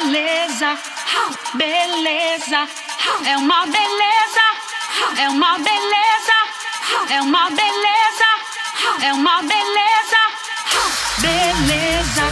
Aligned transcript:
beleza, 0.00 0.78
beleza, 1.54 2.68
é 3.26 3.36
uma 3.36 3.66
beleza, 3.66 4.46
é 5.18 5.28
uma 5.28 5.58
beleza, 5.58 6.38
é 7.10 7.20
uma 7.20 7.50
beleza, 7.50 8.30
é 9.02 9.12
uma 9.12 9.42
beleza, 9.42 10.22
beleza, 11.18 12.24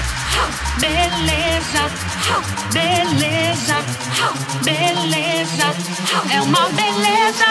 beleza, 0.78 1.90
beleza, 2.72 3.84
beleza, 4.64 5.74
é 6.30 6.40
uma 6.40 6.68
beleza, 6.70 7.48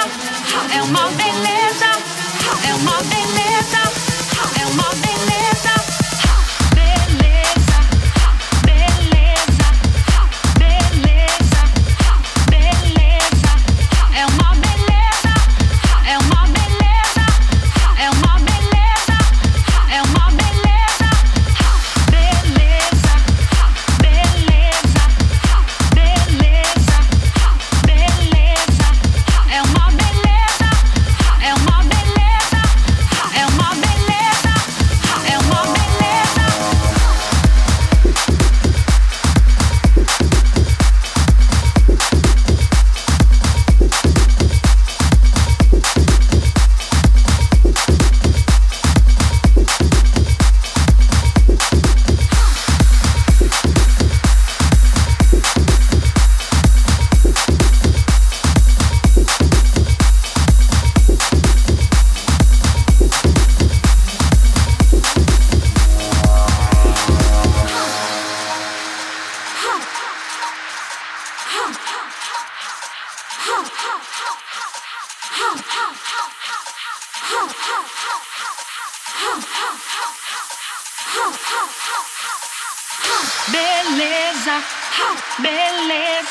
é 0.73 0.81
uma 0.81 1.07
beleza, 1.09 1.91
é 2.67 2.73
uma 2.73 2.97
beleza, 3.03 3.81
é 4.59 4.65
uma 4.65 4.89
beleza. 4.95 5.76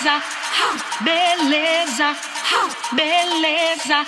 Beleza, 0.06 0.22
beleza, 1.00 2.16
beleza, 2.92 4.06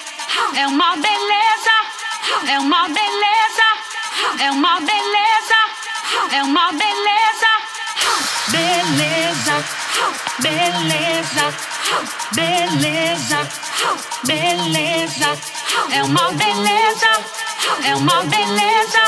é 0.56 0.66
uma 0.68 0.96
beleza, 0.96 1.76
é 2.48 2.58
uma 2.60 2.88
beleza, 2.88 3.68
é 4.38 4.50
uma 4.50 4.80
beleza, 4.80 5.60
é 6.32 6.42
uma 6.44 6.72
beleza, 6.72 7.50
beleza, 8.48 9.64
beleza, 10.40 11.54
beleza, 12.32 13.48
beleza, 14.24 15.38
é 15.92 16.02
uma 16.02 16.30
beleza, 16.32 17.10
é 17.84 17.94
uma 17.96 18.22
beleza, 18.24 19.02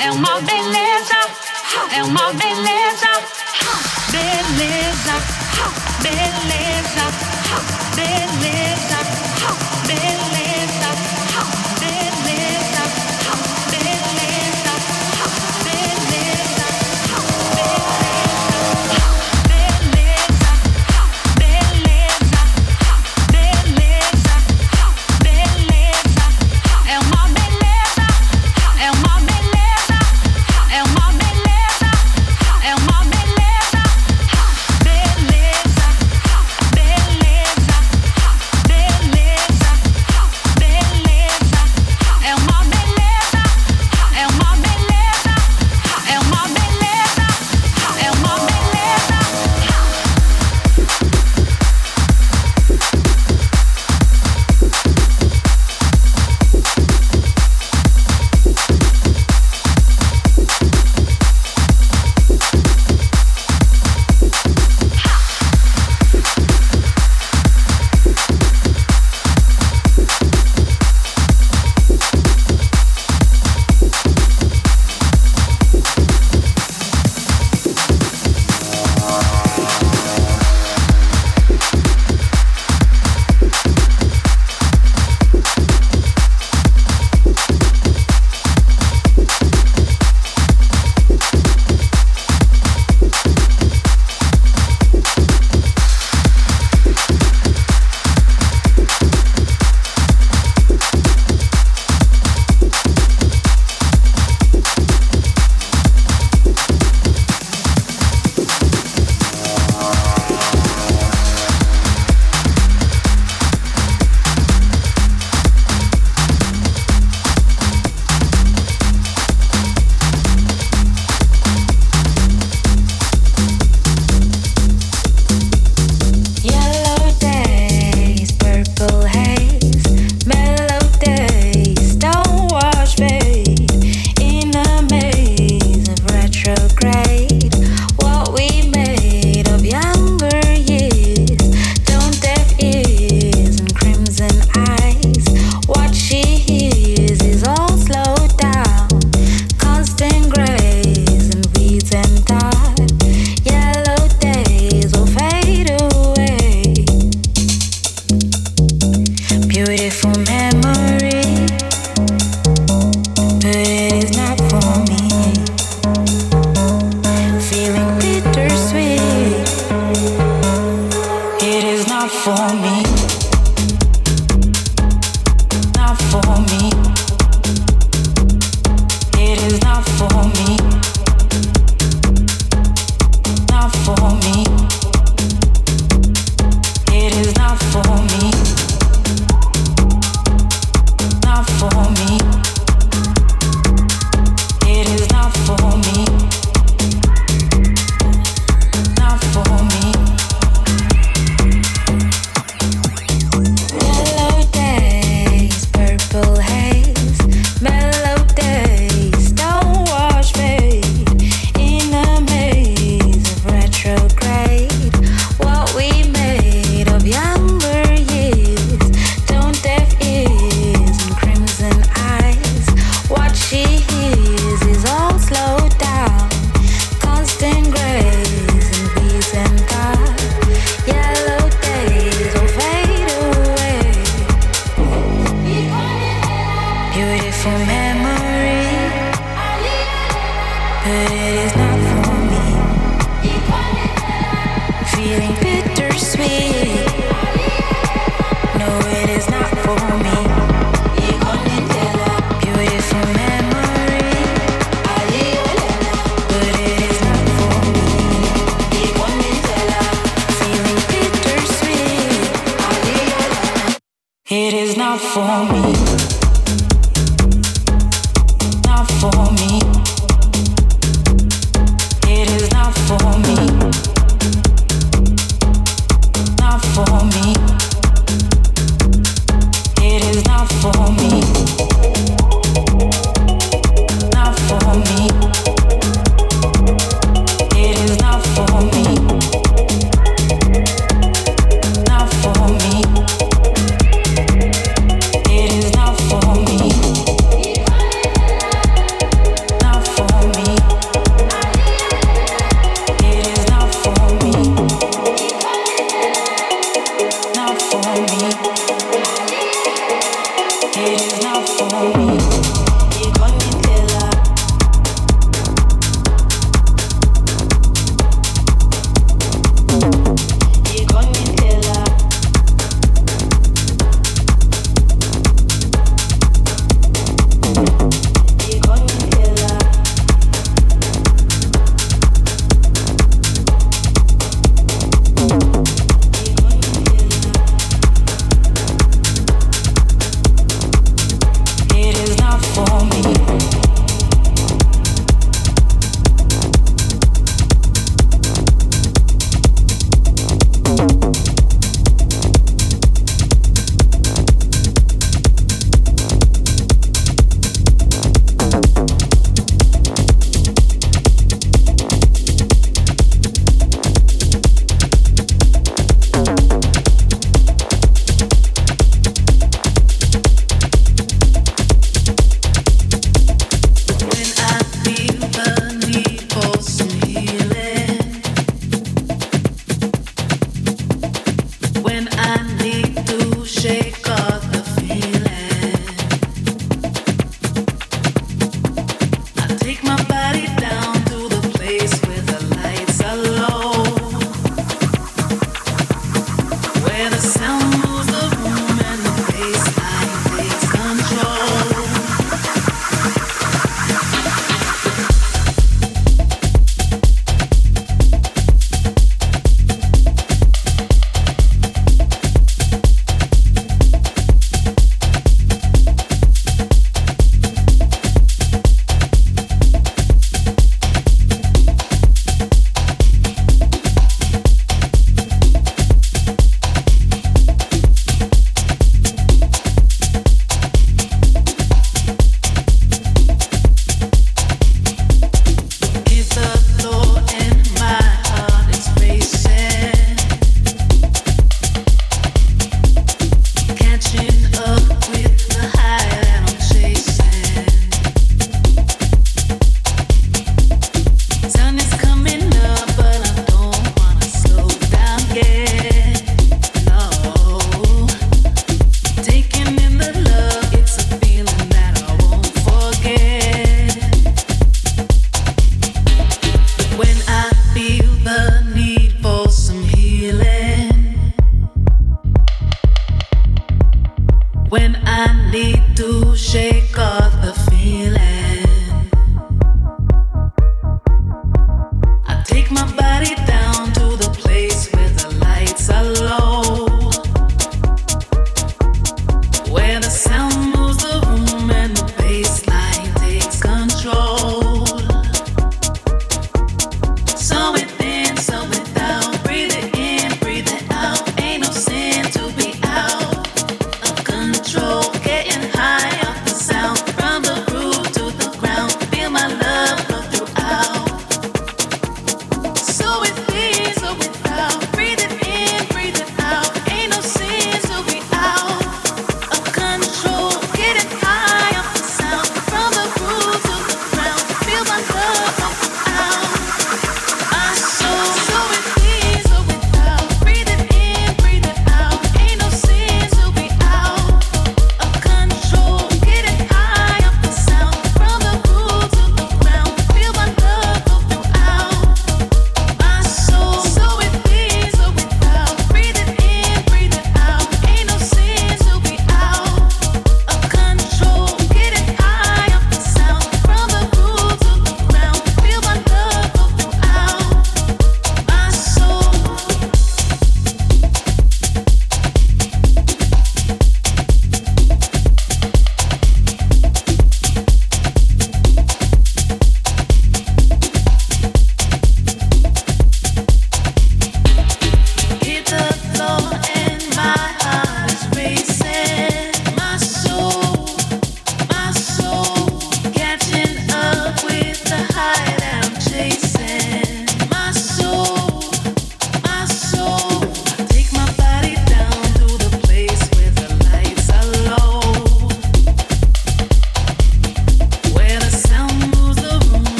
é 0.00 0.10
uma 0.12 0.40
beleza. 0.40 1.42
É 1.90 2.02
uma 2.02 2.32
beleza, 2.34 3.08
beleza, 4.10 5.14
beleza, 6.02 7.04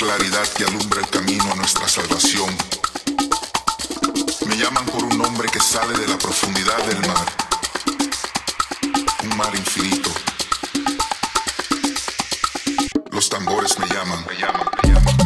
claridad 0.00 0.48
que 0.56 0.64
alumbra 0.64 1.02
el 1.02 1.08
camino 1.10 1.52
a 1.52 1.56
nuestra 1.56 1.86
salvación. 1.86 2.48
Me 4.46 4.56
llaman 4.56 4.86
por 4.86 5.04
un 5.04 5.18
nombre 5.18 5.46
que 5.50 5.60
sale 5.60 5.92
de 5.98 6.08
la 6.08 6.16
profundidad 6.16 6.78
del 6.86 7.06
mar, 7.06 7.26
un 9.24 9.36
mar 9.36 9.54
infinito. 9.54 10.10
Los 13.10 13.28
tambores 13.28 13.78
me 13.78 13.86
llaman, 13.88 14.24
me 14.26 14.36
llaman, 14.36 14.70
me 14.82 14.88
llaman. 14.88 15.19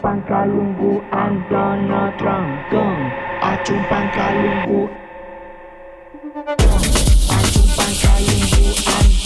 Acumpang 0.00 1.02
and 1.12 1.44
Donald 1.50 2.18
Trump. 2.18 2.70
Gun 2.70 3.12
Acumpang 3.44 4.08
Kalungu 4.16 4.88
and 8.96 9.19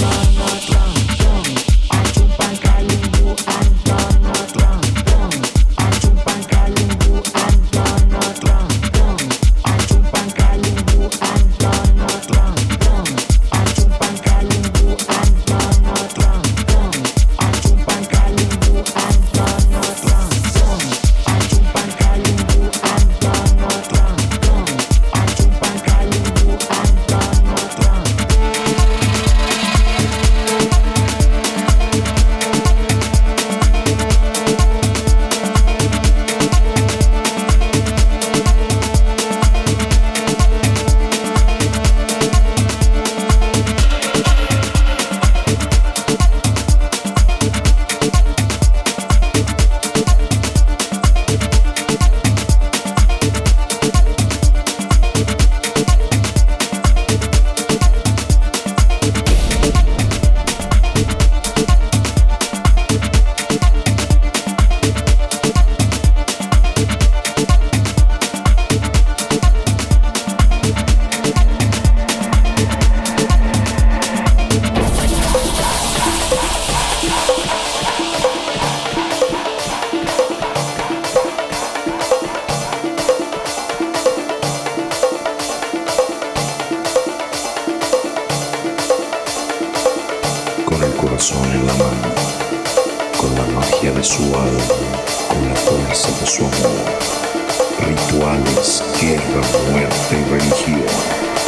Rituales, 97.80 98.82
guerra, 99.00 99.42
muerte 99.70 100.16
y 100.18 100.30
religión. 100.30 100.82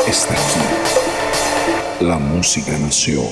Está 0.06 0.34
aquí. 0.34 2.04
La 2.04 2.18
música 2.18 2.72
nació. 2.78 3.22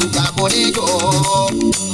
su 0.00 0.10
caporillo. 0.10 1.89